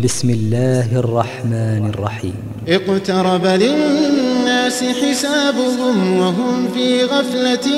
بسم 0.00 0.30
الله 0.30 0.98
الرحمن 0.98 1.90
الرحيم. 1.94 2.34
اقترب 2.68 3.46
للناس 3.46 4.84
حسابهم 4.84 6.18
وهم 6.18 6.68
في 6.74 7.04
غفلة 7.04 7.68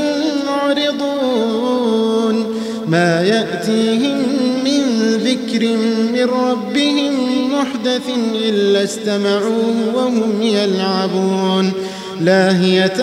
معرضون. 0.47 2.47
ما 2.89 3.23
يأتيهم 3.23 4.19
من 4.65 4.83
ذكر 5.17 5.77
من 6.13 6.25
ربهم 6.25 7.13
محدث 7.53 8.09
إلا 8.35 8.85
استمعوه 8.85 9.95
وهم 9.95 10.43
يلعبون. 10.43 11.73
لاهية 12.21 13.03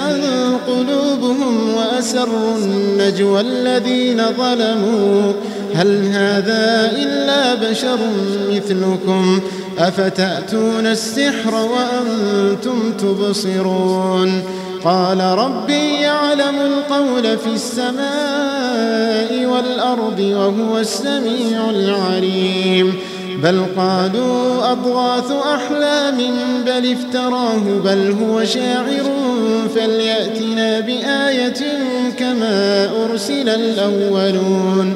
قلوبهم 0.68 1.74
وأسروا 1.78 2.58
النجوى 2.58 3.42
الذين 3.42 4.22
ظلموا. 4.38 5.34
هل 5.76 6.06
هذا 6.06 6.92
إلا 6.98 7.56
بشر 7.56 8.00
مثلكم؟ 8.52 9.40
أفتأتون 9.80 10.88
السحر 10.88 11.56
وأنتم 11.56 12.92
تبصرون؟ 12.92 14.44
قال 14.84 15.22
ربي 15.22 15.94
يعلم 15.94 16.56
القول 16.62 17.38
في 17.38 17.48
السماء 17.54 19.46
والأرض 19.46 20.20
وهو 20.20 20.78
السميع 20.78 21.70
العليم. 21.70 22.94
بل 23.44 23.66
قالوا 23.78 24.72
أضغاث 24.72 25.32
أحلام 25.32 26.18
بل 26.66 26.92
افتراه 26.92 27.62
بل 27.86 28.16
هو 28.22 28.46
شاعر 28.46 29.12
فليأتنا 29.76 30.80
بآية 30.80 31.64
كما 32.20 32.90
أرسل 33.06 33.50
الأولون. 33.50 34.96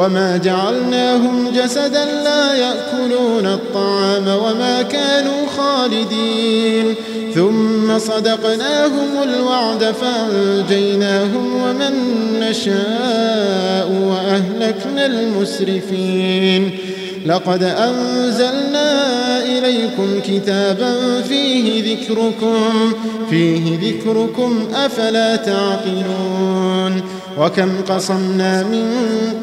وما 0.00 0.36
جعلناهم 0.36 1.50
جسدا 1.50 2.04
لا 2.04 2.54
يأكلون 2.54 3.46
الطعام 3.46 4.28
وما 4.28 4.82
كانوا 4.82 5.46
خالدين. 5.56 6.94
ثم 7.34 7.98
صدقناهم 7.98 9.22
الوعد 9.22 9.84
فأنجيناهم 9.84 11.62
ومن 11.62 11.92
نشاء 12.40 13.92
وأهلكنا 14.06 15.06
المسرفين. 15.06 16.78
لقد 17.26 17.62
أنزلنا 17.62 19.29
إليكم 19.60 20.20
كتابا 20.20 21.20
فيه 21.28 21.96
ذكركم 21.96 22.92
فيه 23.30 23.78
ذكركم 23.90 24.68
أفلا 24.74 25.36
تعقلون. 25.36 27.02
وكم 27.38 27.82
قصمنا 27.88 28.62
من 28.62 28.86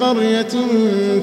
قرية 0.01 0.53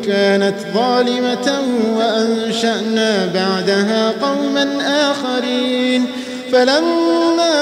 كانت 0.06 0.55
ظالمة 0.75 1.61
وأنشأنا 1.97 3.27
بعدها 3.34 4.12
قوما 4.22 4.67
آخرين. 5.11 6.06
فلما 6.53 7.56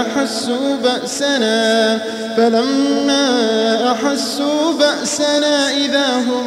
أحسوا 0.00 0.76
بأسنا 0.84 1.98
فلما 2.36 3.26
أحسوا 3.92 4.72
بأسنا 4.78 5.70
إذا 5.70 6.16
هم 6.16 6.46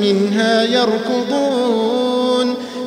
منها 0.00 0.62
يركضون. 0.62 2.11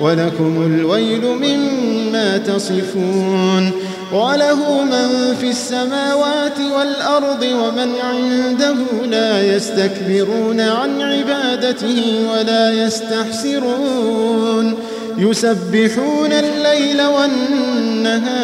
ولكم 0.00 0.62
الويل 0.66 1.24
مما 1.24 2.38
تصفون 2.38 3.70
وله 4.12 4.82
من 4.84 5.36
في 5.40 5.50
السماوات 5.50 6.60
والأرض 6.78 7.42
ومن 7.42 7.92
عنده 8.00 8.74
لا 9.10 9.56
يستكبرون 9.56 10.60
عن 10.60 11.02
عبادته 11.02 12.26
ولا 12.32 12.72
يستحسرون 12.84 14.74
يسبحون 15.18 16.32
الليل 16.32 17.02
والنهار 17.02 18.36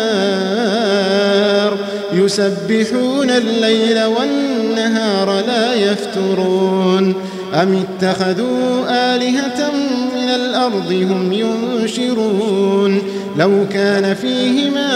يسبحون 2.12 3.30
الليل 3.30 4.04
والنهار 4.04 4.51
لا 5.46 5.74
يفترون. 5.74 7.14
أم 7.54 7.84
اتخذوا 7.84 8.84
آلهة 8.88 9.70
من 10.14 10.28
الأرض 10.28 10.92
هم 10.92 11.32
ينشرون؟ 11.32 13.02
لو 13.36 13.66
كان 13.72 14.14
فيهما 14.14 14.90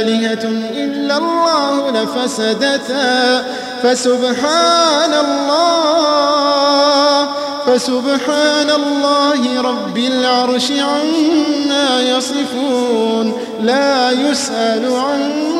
آلهة 0.00 0.48
إلا 0.74 1.16
الله 1.16 1.90
لفسدتا. 1.90 3.44
فسبحان 3.82 5.12
الله 5.24 6.30
فسبحان 7.66 8.70
الله 8.70 9.60
رب 9.62 9.98
العرش 9.98 10.70
عما 10.70 12.00
يصفون. 12.00 13.32
لا 13.62 14.10
يسأل 14.10 14.86
عما 14.86 15.59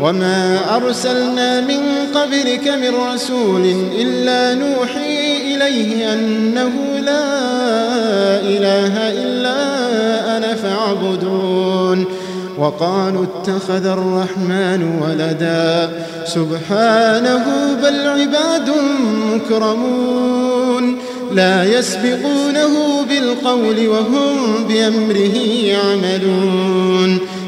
وما 0.00 0.58
أرسلنا 0.76 1.60
من 1.60 1.80
قبلك 2.14 2.68
من 2.68 2.94
رسول 3.14 3.64
إلا 3.98 4.54
نوحي 4.54 5.36
إليه 5.54 6.12
أنه 6.12 6.72
لا 7.00 7.24
إله 8.40 8.94
إلا 9.22 10.36
أنا 10.36 10.54
فاعبدون 10.54 12.04
وقالوا 12.58 13.24
اتخذ 13.24 13.86
الرحمن 13.86 15.00
ولدا 15.02 15.90
سبحانه 16.24 17.44
بل 17.82 18.06
عباد 18.06 18.70
مكرمون 19.34 20.98
لا 21.32 21.64
يسبقونه 21.64 23.02
بالقول 23.08 23.88
وهم 23.88 24.64
بأمره 24.68 25.36
يعملون 25.64 27.18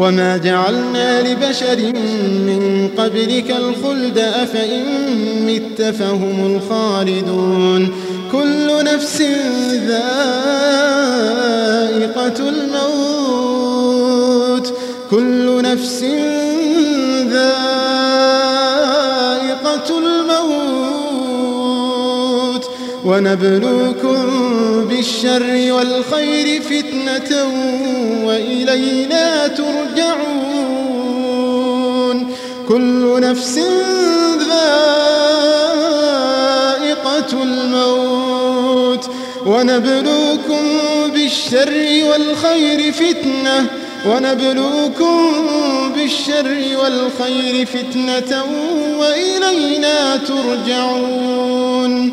وما 0.00 0.36
جعلنا 0.36 1.22
لبشر 1.22 1.76
من 2.46 2.88
قبلك 2.98 3.50
الخلد 3.50 4.18
أفإن 4.18 4.84
مت 5.46 5.82
فهم 5.82 6.56
الخالدون. 6.56 7.92
كل 8.32 8.84
نفس 8.84 9.22
ذائقة 9.72 10.08
الموت. 12.48 14.00
كل 15.10 15.62
نفس 15.62 16.04
ذائقة 17.30 17.58
الموت. 19.98 20.70
ونبلوكم 23.04 24.39
بالشر 24.90 25.72
والخير 25.72 26.62
فتنة 26.62 27.32
وإلينا 28.24 29.46
ترجعون. 29.46 30.40
كل 32.68 33.20
نفس 33.20 33.58
ذائقة 34.38 34.62
الموت. 37.42 39.10
ونبلوكم 39.46 40.62
بالشر 41.14 42.02
والخير 42.10 42.92
فتنة. 42.92 43.66
ونبلوكم 44.06 45.32
بالشر 45.94 46.56
والخير 46.82 47.66
فتنة 47.66 48.44
وإلينا 48.98 50.16
ترجعون. 50.16 52.12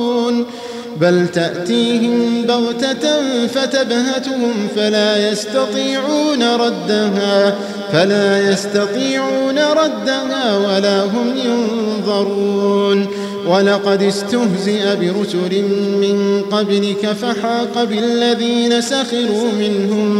بل 1.01 1.27
تأتيهم 1.27 2.45
بغتة 2.45 3.21
فتبهتهم 3.47 4.67
فلا 4.75 5.31
يستطيعون 5.31 6.55
ردها 6.55 7.55
فلا 7.93 8.51
يستطيعون 8.51 9.59
ردها 9.59 10.57
ولا 10.57 11.03
هم 11.03 11.33
ينظرون. 11.45 13.07
ولقد 13.47 14.03
استهزئ 14.03 14.95
برسل 14.95 15.63
من 16.01 16.41
قبلك 16.51 17.15
فحاق 17.21 17.83
بالذين 17.83 18.81
سخروا 18.81 19.51
منهم 19.59 20.11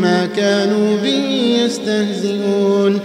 ما 0.00 0.28
كانوا 0.36 0.96
به 0.96 1.56
يستهزئون. 1.64 3.00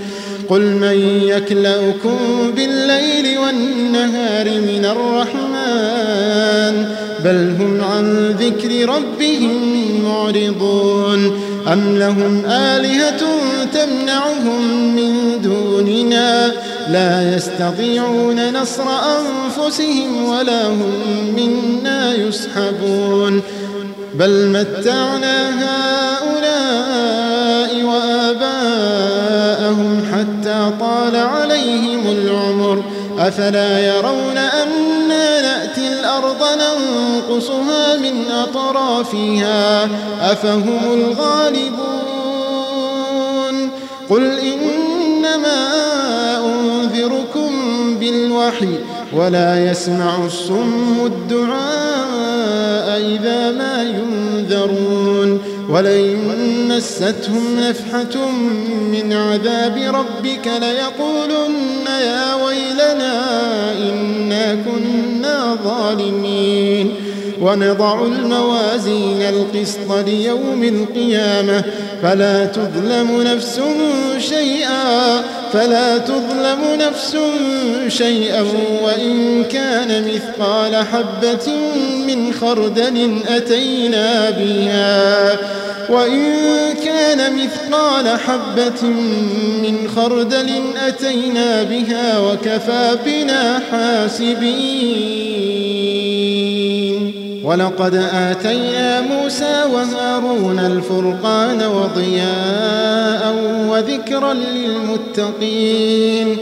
قل 0.50 0.62
من 0.62 1.24
يكلأكم 1.28 2.18
بالليل 2.56 3.38
والنهار 3.38 4.50
من 4.50 4.86
الرحمن؟ 4.86 7.05
بل 7.25 7.56
هم 7.60 7.81
عن 7.81 8.36
ذكر 8.39 8.89
ربهم 8.89 9.51
معرضون. 10.06 11.22
أم 11.74 11.98
لهم 11.98 12.45
آلهة 12.45 13.22
تمنعهم 13.74 14.95
من 14.95 15.42
دوننا؟ 15.42 16.51
لا 16.89 17.36
يستطيعون 17.36 18.54
نصر 18.62 18.83
أنفسهم 19.18 20.25
ولا 20.30 20.68
هم 20.68 20.94
منا 21.38 22.16
يسحبون. 22.16 23.42
بل 24.16 24.48
متعنا 24.48 25.38
هؤلاء 25.66 26.63
وآباءهم 27.89 29.12
حتى 30.13 30.60
طال 30.80 31.16
عليهم 31.16 32.04
العمر. 32.07 32.83
أفلا 33.19 33.80
يرون 33.80 34.38
أنا 34.38 35.25
الأرض 36.17 36.43
ننقصها 36.55 37.98
من 37.98 38.31
أطرافها. 38.31 39.86
أفهم 40.31 40.79
الغالبون. 40.93 41.95
قل 44.10 44.39
إنما 44.39 45.67
أنذركم 46.45 47.51
بالوحي 48.00 48.75
ولا 49.13 49.72
يسمع 49.72 50.25
الصم 50.25 51.05
الدعاء 51.05 51.55
إذا 53.00 53.51
ما 53.51 53.84
ينذرون. 53.84 55.41
ولئن 55.69 56.67
مستهم 56.67 57.60
نفحة 57.60 58.29
من 58.91 59.13
عذاب 59.13 59.77
ربك 59.77 60.48
ليقولن 60.62 61.86
يا 61.88 62.36
ويلنا 62.36 63.13
إنا 63.72 64.55
كنا 64.55 65.14
ظالمين 65.63 66.93
ونضع 67.41 68.05
الموازين 68.05 69.21
القسط 69.21 69.91
ليوم 70.05 70.63
القيامة. 70.63 71.63
فلا 72.03 72.45
تظلم 72.45 73.21
نفس 73.21 73.62
شيئا. 74.19 75.21
فلا 75.53 75.97
تظلم 75.97 76.59
نفس 76.79 77.17
شيئا. 77.88 78.45
وإن 78.83 79.43
كان 79.43 80.07
مثقال 80.07 80.75
حبة 80.75 81.53
من 82.07 82.33
خردل 82.33 83.19
أتينا 83.27 84.29
بها. 84.29 85.38
وإن 85.89 86.24
كان 86.86 87.36
مثقال 87.36 88.20
حبة 88.20 88.89
من 89.63 89.89
خردل 89.96 90.50
أتينا 90.88 91.63
بها 91.63 92.20
وكفى 92.20 92.98
بنا 93.06 93.62
حاسبين. 93.72 95.46
ولقد 97.46 97.96
آتينا 98.13 99.01
موسى 99.01 99.63
وهارون 99.74 100.60
الفرقان 100.60 101.62
وضياء 101.63 103.36
وذكرا 103.70 104.34
للمتقين 105.13 106.38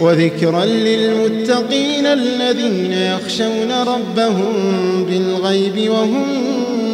وذكرا 0.00 0.64
للمتقين 0.64 2.06
الذين 2.06 2.92
يخشون 2.92 3.72
ربهم 3.86 4.52
بالغيب 5.04 5.90
وهم 5.90 6.26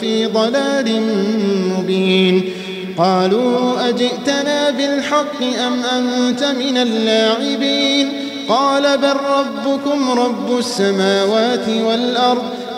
في 0.00 0.26
ضلال 0.26 1.02
مبين. 1.78 2.44
قالوا 2.98 3.88
أجئتنا 3.88 4.70
بالحق 4.70 5.42
أم 5.66 5.82
أنت 5.84 6.44
من 6.44 6.76
اللاعبين؟ 6.76 8.12
قال 8.48 8.98
بل 8.98 9.16
ربكم 9.38 10.10
رب 10.10 10.58
السماوات 10.58 11.68
والأرض. 11.68 12.42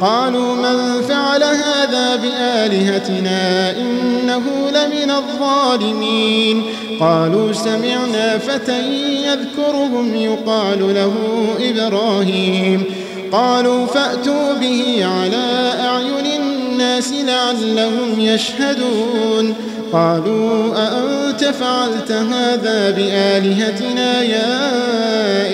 قالوا 0.00 0.54
من 0.54 1.02
فعل 1.02 1.42
هذا 1.42 2.16
بآلهتنا 2.16 3.70
إنه 3.70 4.42
لمن 4.70 5.10
الظالمين. 5.10 6.62
قالوا 7.00 7.52
سمعنا 7.52 8.38
فتى 8.38 8.82
يذكرهم 9.26 10.14
يقال 10.14 10.94
له 10.94 11.14
إبراهيم. 11.60 12.84
قالوا 13.32 13.86
فأتوا 13.86 14.54
به 14.60 15.04
على 15.04 15.72
أعين 15.80 16.42
الناس 16.42 17.12
لعلهم 17.12 18.20
يشهدون. 18.20 19.54
قالوا 19.92 20.74
أأنت 20.76 21.44
فعلت 21.44 22.12
هذا 22.12 22.90
بآلهتنا 22.90 24.22
يا 24.22 24.70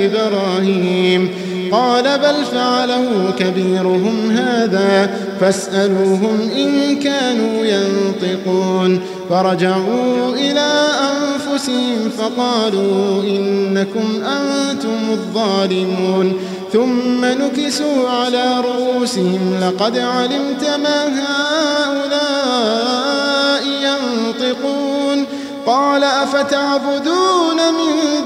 إبراهيم؟ 0.06 1.30
قال 1.72 2.18
بل 2.18 2.44
فعله 2.52 3.34
كبيرهم 3.38 4.30
هذا 4.30 5.10
فاسألوهم 5.40 6.50
إن 6.56 6.98
كانوا 6.98 7.64
ينطقون 7.64 9.00
فرجعوا 9.30 10.34
إلى 10.34 10.86
أنفسهم 11.00 12.10
فقالوا 12.18 13.22
إنكم 13.22 14.22
أنتم 14.24 15.10
الظالمون 15.10 16.32
ثم 16.72 17.24
نكسوا 17.24 18.08
على 18.08 18.60
رؤوسهم 18.60 19.60
لقد 19.60 19.98
علمت 19.98 20.64
ما 20.82 21.04
هؤلاء 21.20 22.46
ينطقون 23.82 25.26
قال 25.66 26.04
أفتعبدون 26.04 27.56
من 27.56 28.25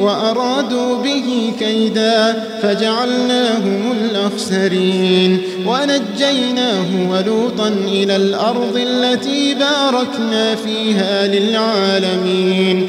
وأرادوا 0.00 1.02
به 1.02 1.52
كيدا 1.58 2.44
فجعلناهم 2.62 3.92
الأخسرين 3.92 5.40
ونجيناه 5.66 7.10
ولوطا 7.10 7.68
إلى 7.68 8.16
الأرض 8.16 8.76
التي 8.76 9.54
باركنا 9.54 10.54
فيها 10.54 11.26
للعالمين 11.26 12.88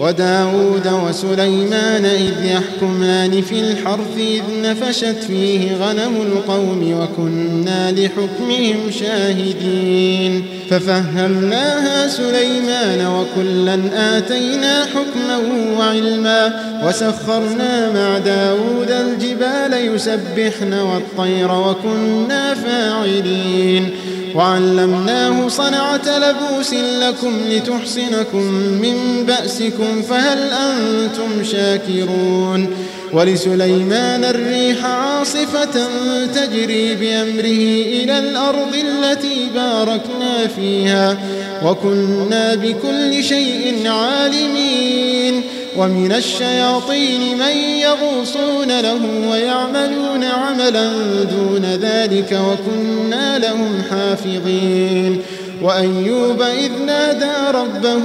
وداود 0.00 0.86
وسليمان 1.08 2.04
إذ 2.04 2.44
يحكمان 2.44 3.42
في 3.42 3.60
الحرث 3.60 4.18
إذ 4.18 4.42
نفشت 4.62 5.24
فيه 5.26 5.76
غنم 5.76 6.16
القوم 6.16 6.92
وكنا 7.00 7.92
لحكمهم 7.92 8.90
شاهدين. 8.90 10.44
ففهمناها 10.70 12.08
سليمان 12.08 13.06
وكلا 13.06 13.78
آتينا 14.18 14.84
حكما 14.84 15.38
وعلما 15.78 16.62
وسخرنا 16.86 17.92
مع 17.92 18.18
داود 18.18 18.90
الجبال 18.90 19.94
يسبحن 19.94 20.72
والطير 20.72 21.52
وكنا 21.52 22.54
فاعلين. 22.54 23.90
وعلمناه 24.38 25.48
صنعة 25.48 26.18
لبوس 26.18 26.72
لكم 26.74 27.32
لتحصنكم 27.48 28.42
من 28.82 29.24
بأسكم 29.26 30.02
فهل 30.02 30.38
أنتم 30.38 31.44
شاكرون؟ 31.44 32.66
ولسليمان 33.12 34.24
الريح 34.24 34.84
عاصفة 34.84 35.88
تجري 36.34 36.94
بأمره 36.94 37.64
إلى 38.02 38.18
الأرض 38.18 38.74
التي 38.74 39.48
باركنا 39.54 40.46
فيها 40.56 41.18
وكنا 41.64 42.54
بكل 42.54 43.24
شيء 43.24 43.88
عالمين. 43.88 45.42
ومن 45.78 46.12
الشياطين 46.12 47.38
من 47.38 47.56
يغوصون 47.56 48.80
له 48.80 49.00
ويعملون 49.30 50.24
عملا 50.24 50.92
دون 51.22 51.64
ذلك 51.82 52.40
وكنا 52.48 53.38
لهم 53.38 53.82
حافظين. 53.90 55.22
وأيوب 55.62 56.42
إذ 56.42 56.70
نادى 56.86 57.58
ربه 57.58 58.02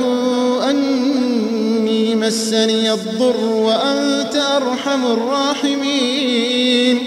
أني 0.70 2.16
مسني 2.16 2.92
الضر 2.94 3.40
وأنت 3.46 4.36
أرحم 4.36 5.06
الراحمين. 5.06 7.00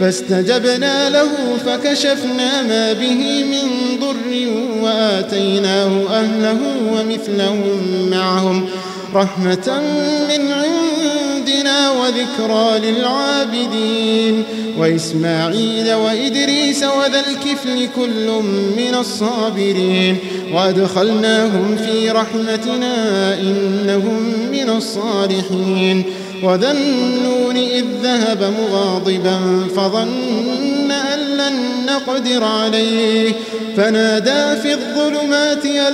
فاستجبنا 0.00 1.10
له 1.10 1.28
فكشفنا 1.66 2.62
ما 2.62 2.92
به 2.92 3.44
من 3.44 3.98
ضر 4.00 4.48
وآتيناه 4.82 5.92
أهله 6.10 6.58
ومثلهم 6.92 8.08
معهم. 8.10 8.68
رحمة 9.14 9.82
من 10.28 10.52
عندنا 10.52 11.90
وذكرى 11.90 12.90
للعابدين. 12.90 14.44
وإسماعيل 14.78 15.92
وإدريس 15.92 16.82
وذا 16.82 17.20
الكفل 17.20 17.88
كل 17.96 18.30
من 18.76 18.94
الصابرين. 19.00 20.16
وأدخلناهم 20.52 21.76
في 21.76 22.10
رحمتنا 22.10 23.34
إنهم 23.34 24.32
من 24.52 24.70
الصالحين. 24.76 26.04
وذا 26.42 26.72
النون 26.72 27.56
إذ 27.56 27.84
ذهب 28.02 28.54
مغاضبا 28.60 29.66
فظن 29.76 30.90
أن 30.90 31.18
لن 31.18 31.86
نقدر 31.86 32.44
عليه. 32.44 33.32
فنادى 33.76 34.60
في 34.60 34.72
الظلمات 34.72 35.66
أن 35.66 35.92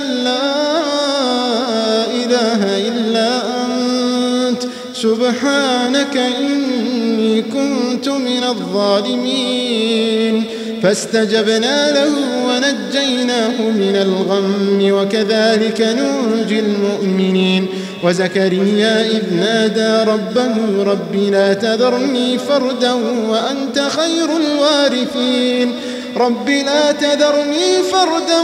إله 2.29 2.87
إلا 2.87 3.41
أنت. 3.63 4.63
سبحانك 4.93 6.17
إني 6.17 7.41
كنت 7.41 8.09
من 8.09 8.43
الظالمين. 8.43 10.43
فاستجبنا 10.83 11.91
له 11.91 12.11
ونجيناه 12.47 13.61
من 13.61 13.95
الغم 13.95 14.79
وكذلك 14.81 15.81
ننجي 15.81 16.59
المؤمنين. 16.59 17.67
وزكريا 18.03 19.01
إذ 19.01 19.33
نادى 19.35 20.11
ربه 20.11 20.83
رب 20.83 21.15
لا 21.31 21.53
تذرني 21.53 22.37
فردا 22.37 22.93
وأنت 23.29 23.79
خير 23.79 24.29
الوارثين. 24.37 25.71
رب 26.19 26.49
لا 26.49 26.91
تذرني 26.91 27.83
فردا 27.91 28.41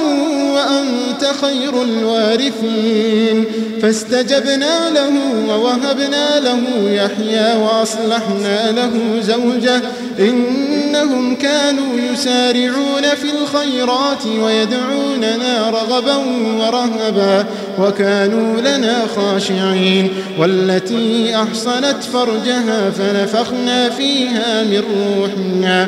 وأنت 0.54 1.32
خير 1.42 1.82
الوارثين. 1.82 3.46
فاستجبنا 3.82 4.90
له 4.90 5.12
ووهبنا 5.50 6.40
له 6.40 6.60
يحيى 6.90 7.56
وأصلحنا 7.58 8.72
له 8.72 9.22
زوجه. 9.22 9.82
إنهم 10.20 11.36
كانوا 11.36 12.00
يسارعون 12.14 13.02
في 13.02 13.30
الخيرات 13.42 14.26
ويدعوننا 14.44 15.70
رغبا 15.70 16.16
ورهبا 16.60 17.46
وكانوا 17.80 18.62
لنا 18.62 18.96
خاشعين. 19.16 20.10
والتي 20.40 21.36
أحصنت 21.36 22.04
فرجها 22.14 22.90
فنفخنا 22.90 23.90
فيها 23.90 24.64
من 24.64 24.84
روحنا. 25.20 25.88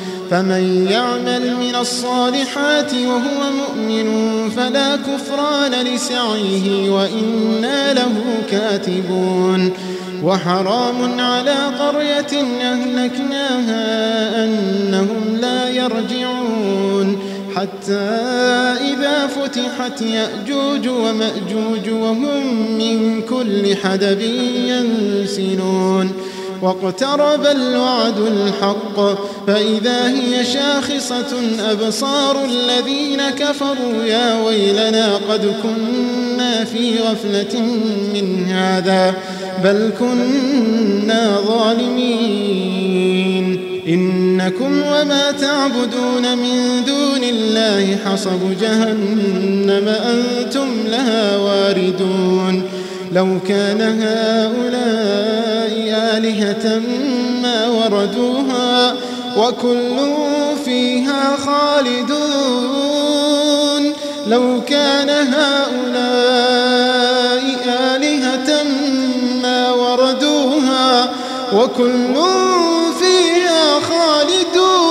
فمن 0.31 0.87
يعمل 0.91 1.55
من 1.55 1.75
الصالحات 1.75 2.93
وهو 2.93 3.51
مؤمن 3.57 4.07
فلا 4.49 4.95
كفران 4.95 5.85
لسعيه 5.85 6.89
وإنا 6.89 7.93
له 7.93 8.13
كاتبون. 8.51 9.73
وحرام 10.23 11.19
على 11.19 11.55
قرية 11.79 12.43
أهلكناها 12.61 13.83
أنهم 14.43 15.37
لا 15.41 15.69
يرجعون. 15.69 17.19
حتى 17.55 18.09
إذا 18.93 19.27
فتحت 19.27 20.01
يأجوج 20.01 20.87
ومأجوج 20.87 21.89
وهم 21.89 22.55
من 22.77 23.21
كل 23.21 23.75
حدب 23.83 24.21
ينسلون. 24.65 26.11
واقترب 26.61 27.45
الوعد 27.45 28.19
الحق 28.19 28.99
فإذا 29.47 30.07
هي 30.09 30.45
شاخصة 30.45 31.37
أبصار 31.71 32.45
الذين 32.45 33.29
كفروا 33.29 34.03
يا 34.03 34.41
ويلنا 34.41 35.15
قد 35.15 35.55
كنا 35.63 36.63
في 36.63 36.99
غفلة 36.99 37.59
من 38.13 38.45
هذا 38.49 39.13
بل 39.63 39.91
كنا 39.99 41.37
ظالمين 41.47 43.01
إنكم 43.87 44.81
وما 44.81 45.31
تعبدون 45.31 46.37
من 46.37 46.83
دون 46.85 47.23
الله 47.23 47.97
حصب 48.05 48.59
جهنم 48.61 49.87
أنتم 49.87 50.67
لها 50.87 51.37
واردون 51.37 52.63
لو 53.11 53.39
كان 53.47 53.81
هؤلاء 54.01 55.71
آلهة 56.17 56.81
ما 57.41 57.67
وردوها 57.67 58.95
وكل 59.37 59.97
فيها 60.65 61.37
خالدون 61.45 62.71
لو 64.27 64.61
كان 64.67 65.09
هؤلاء 65.09 66.01
آلهة 67.67 68.63
ما 69.43 69.71
وردوها 69.71 71.09
وكل 71.53 72.15
فيها 72.99 73.79
خالدون 73.79 74.81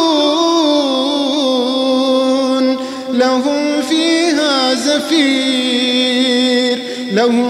لهم 3.13 3.83
فيها 3.89 4.75
زفير 4.75 5.81
لهم 7.13 7.50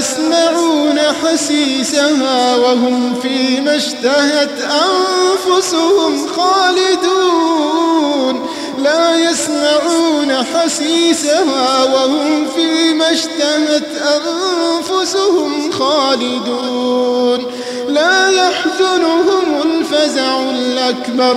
يسمعون 0.00 0.98
حسيسها 0.98 2.56
وهم 2.56 3.14
فيما 3.22 3.76
اشتهت 3.76 4.50
أنفسهم 4.60 6.26
خالدون. 6.36 7.70
لا 8.78 9.16
يسمعون 9.16 10.44
حسيسها 10.54 11.84
وهم 11.84 12.46
فيما 12.56 13.12
اشتهت 13.12 13.88
أنفسهم 14.16 15.72
خالدون. 15.72 17.46
لا 17.88 18.30
يحزنهم 18.30 19.62
الفزع 19.64 20.40
الأكبر 20.40 21.36